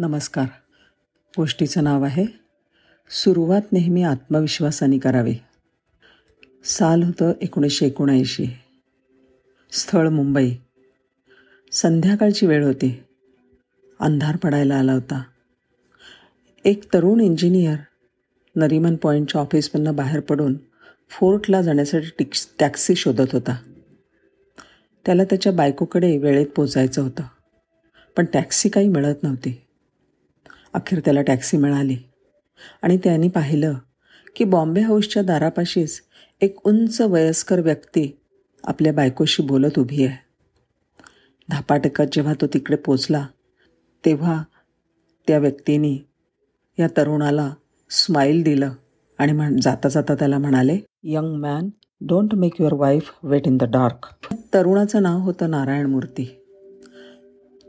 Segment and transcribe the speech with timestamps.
[0.00, 0.46] नमस्कार.
[1.36, 2.26] गोष्टीचं नाव आहे
[3.10, 5.34] सुरुवात नेहमी आत्मविश्वासाने करावी.
[6.64, 8.46] साल होतं एकोणीसशे एकोणऐंशी.
[9.72, 10.54] स्थळ मुंबई.
[11.72, 13.02] संध्याकाळची वेळ होती.
[14.00, 15.22] अंधार पडायला आला होता.
[16.64, 17.76] एक तरुण इंजिनियर
[18.56, 20.56] नरिमन पॉईंटच्या ऑफिसमधनं बाहेर पडून
[21.10, 23.56] फोर्टला जाण्यासाठी टिक्स टॅक्सी शोधत होता.
[25.06, 27.22] त्याला त्याच्या बायकोकडे वेळेत पोचायचं होतं.
[28.16, 29.66] पण टॅक्सी काही मिळत नव्हती.
[30.74, 31.96] अखेर त्याला टॅक्सी मिळाली.
[32.82, 33.74] आणि त्यांनी पाहिलं
[34.36, 36.00] की बॉम्बे हाऊसच्या दारापाशीच
[36.40, 38.18] एक उंच वयस्कर व्यक्ती
[38.64, 40.16] आपल्या बायकोशी बोलत उभी आहे.
[41.48, 43.26] धापाटेकात जेव्हा तो तिकडे पोचला
[44.04, 44.42] तेव्हा
[45.28, 46.08] त्या व्यक्तीने
[46.78, 47.54] या तरुणाला
[47.90, 48.72] स्माईल दिलं
[49.18, 51.68] आणि म्हण जाता जाता त्याला म्हणाले young man
[52.00, 54.06] don't make your wife wait in the dark
[54.54, 56.40] तरुणाचं नाव होतं नारायण मूर्ती.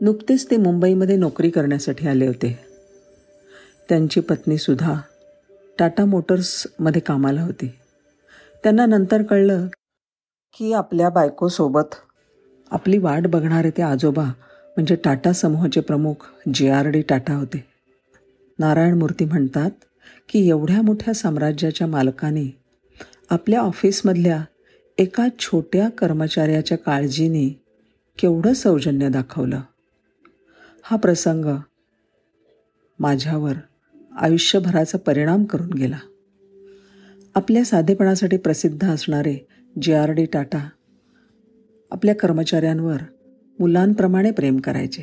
[0.00, 2.71] नुकतेच ते मुंबईमध्ये नोकरी करण्यासाठी आले होते.
[3.88, 4.94] त्यांची पत्नी सुधा
[5.78, 7.66] टाटा मोटर्समध्ये कामाला होती.
[8.64, 9.66] त्यांना नंतर कळलं
[10.58, 11.94] की आपल्या बायकोसोबत
[12.70, 17.64] आपली वाट बघणारे ते आजोबा म्हणजे टाटा समूहाचे प्रमुख जे आर डी टाटा होते.
[18.58, 19.70] नारायण मूर्ती म्हणतात
[20.28, 22.48] की एवढ्या मोठ्या साम्राज्याच्या मालकाने
[23.30, 24.42] आपल्या ऑफिसमधल्या
[24.98, 27.48] एका छोट्या कर्मचाऱ्याच्या काळजीने
[28.18, 29.60] केवढं सौजन्य दाखवलं.
[30.82, 31.44] हा प्रसंग
[32.98, 33.52] माझ्यावर
[34.20, 35.98] आयुष्यभराचा परिणाम करून गेला.
[37.34, 39.46] आपल्या साधेपणासाठी प्रसिद्ध असणारे
[39.82, 40.68] जे आर डी टाटा
[41.90, 42.96] आपल्या कर्मचाऱ्यांवर
[43.58, 45.02] मुलांप्रमाणे प्रेम करायचे.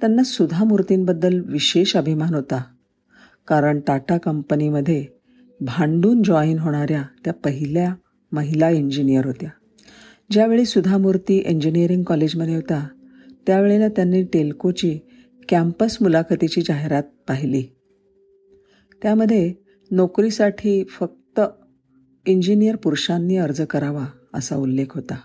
[0.00, 2.62] त्यांना सुधा मूर्तींबद्दल विशेष अभिमान होता
[3.48, 5.06] कारण टाटा कंपनीमध्ये
[5.60, 7.94] भांडून जॉईन होणाऱ्या त्या पहिल्या
[8.32, 9.50] महिला इंजिनियर होत्या.
[10.30, 12.88] ज्यावेळी सुधा मूर्ती इंजिनिअरिंग कॉलेजमध्ये होता
[13.46, 14.98] त्यावेळेला त्यांनी टेल्कोची
[15.48, 17.62] कॅम्पस मुलाखतीची जाहिरात पाहिली.
[19.02, 19.54] त्यामध्ये
[19.90, 21.40] नोकरीसाठी फक्त
[22.26, 25.16] इंजिनियर पुरुषांनी अर्ज करावा असा उल्लेख होता.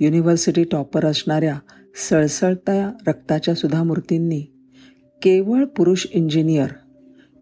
[0.00, 1.58] युनिव्हर्सिटी टॉपर असणाऱ्या
[2.08, 4.40] सळसळत्या रक्ताच्या सुधा मूर्तींनी
[5.22, 6.68] केवळ पुरुष इंजिनियर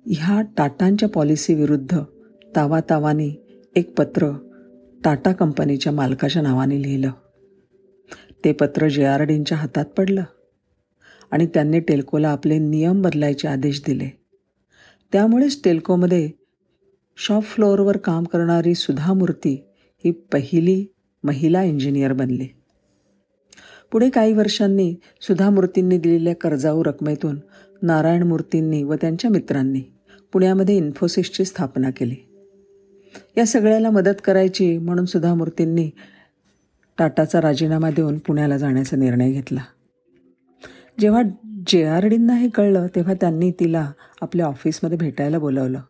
[0.07, 1.99] ह्या टाटांच्या पॉलिसीविरुद्ध
[2.57, 4.31] तावातावाने एक पत्र
[5.05, 7.11] टाटा कंपनीच्या मालकाच्या नावाने लिहिलं.
[8.45, 10.23] ते पत्र जे आर डींच्या हातात पडलं.
[11.33, 14.09] आणि त्यांनी टेल्कोला आपले नियम बदलायचे आदेश दिले.
[15.13, 16.31] त्यामुळेच टेल्कोमध्ये
[17.17, 19.65] शॉप फ्लोअरवर काम करणारी सुधा मूर्ती
[20.05, 20.87] ही पहिली
[21.25, 22.47] महिला इंजिनियर बनली.
[23.93, 27.41] पुढे काही वर्षांनी सुधा मूर्तींनी दिलेल्या कर्जाऊ रकमेतून
[27.83, 29.81] नारायण मूर्तींनी व त्यांच्या मित्रांनी
[30.33, 32.17] पुण्यामध्ये इन्फोसिसची स्थापना केली.
[33.39, 35.91] या सगळ्याला मदत करायची म्हणून सुधा मूर्तींनी
[36.99, 39.61] टाटाचा राजीनामा देऊन पुण्याला जाण्याचा निर्णय घेतला.
[41.03, 41.23] जेव्हा
[41.67, 45.81] जे आर डींना हे कळलं तेव्हा त्यांनी तिला आपल्या ऑफिसमध्ये भेटायला बोलावलं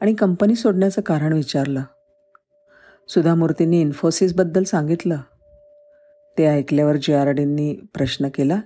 [0.00, 1.82] आणि कंपनी सोडण्याचं कारण विचारलं.
[3.08, 5.16] सुधा मूर्तींनी इन्फोसिसबद्दल सांगितलं.
[6.38, 8.60] ते ऐकल्यावर जे आर डींनी प्रश्न केला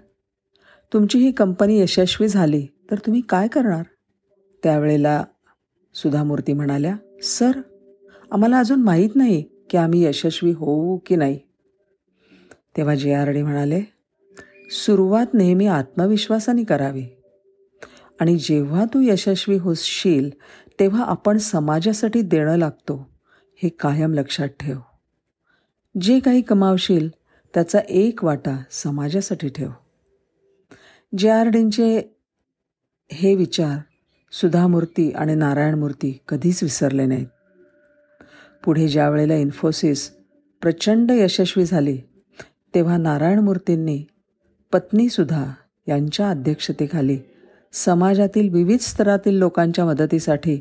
[0.93, 3.83] तुमची ही कंपनी यशस्वी झाली तर तुम्ही काय करणार?
[4.63, 5.25] त्यावेळेला
[5.95, 7.61] सुधा मूर्ती म्हणाल्या सर
[8.31, 11.39] आम्हाला अजून माहीत नाही की आम्ही यशस्वी होऊ की नाही.
[12.77, 13.98] तेव्हा जे आर डी म्हणाले
[14.71, 17.05] सुरुवात नेहमी आत्मविश्वासाने करावी.
[18.21, 20.31] आणि जेव्हा तू यशस्वी होशील
[20.81, 23.11] तेव्हा आपण समाजासाठी देणं लागतो
[23.63, 24.79] हे कायम लक्षात ठेव.
[26.01, 27.09] जे काही कमावशील
[27.55, 29.71] त्याचा एक वाटा समाजासाठी ठेव.
[31.19, 32.17] जे आर डींचे
[33.13, 33.79] हे विचार
[34.33, 37.27] सुधामूर्ती आणि नारायण मूर्ती कधीच विसरले नाहीत.
[38.65, 40.09] पुढे ज्या वेळेला इन्फोसिस
[40.63, 41.99] प्रचंड यशस्वी झाली
[42.75, 44.05] तेव्हा नारायण मूर्तींनी
[44.73, 45.53] पत्नीसुद्धा
[45.87, 47.19] यांच्या अध्यक्षतेखाली
[47.73, 50.61] समाजातील विविध स्तरातील लोकांच्या मदतीसाठी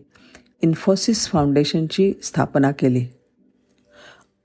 [0.61, 3.05] इन्फोसिस फाउंडेशनची स्थापना केली.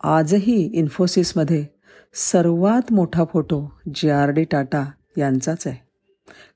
[0.00, 1.67] आजही इन्फोसिसमध्ये
[2.15, 4.84] सर्वात मोठा फोटो जे आर डी टाटा
[5.17, 5.77] यांचाच आहे.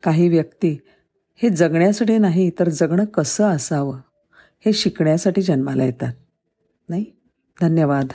[0.02, 0.78] काही व्यक्ती
[1.42, 3.98] हे जगण्यासाठी नाही तर जगणं कसं असावं
[4.66, 6.12] हे शिकण्यासाठी जन्माला येतात.
[6.88, 7.04] नाही?
[7.60, 8.06] धन्यवाद.